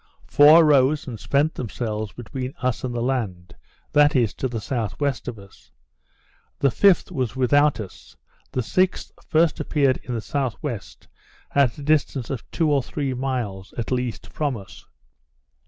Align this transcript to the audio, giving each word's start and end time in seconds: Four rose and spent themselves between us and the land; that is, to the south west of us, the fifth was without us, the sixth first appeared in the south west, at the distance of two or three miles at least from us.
Four 0.25 0.65
rose 0.65 1.05
and 1.05 1.19
spent 1.19 1.53
themselves 1.53 2.11
between 2.11 2.55
us 2.63 2.83
and 2.83 2.91
the 2.91 3.03
land; 3.03 3.55
that 3.91 4.15
is, 4.15 4.33
to 4.33 4.47
the 4.47 4.59
south 4.59 4.99
west 4.99 5.27
of 5.27 5.37
us, 5.37 5.69
the 6.57 6.71
fifth 6.71 7.11
was 7.11 7.35
without 7.35 7.79
us, 7.79 8.17
the 8.51 8.63
sixth 8.63 9.11
first 9.27 9.59
appeared 9.59 9.97
in 9.97 10.15
the 10.15 10.19
south 10.21 10.55
west, 10.63 11.07
at 11.53 11.73
the 11.75 11.83
distance 11.83 12.31
of 12.31 12.49
two 12.49 12.71
or 12.71 12.81
three 12.81 13.13
miles 13.13 13.75
at 13.77 13.91
least 13.91 14.25
from 14.33 14.57
us. 14.57 14.83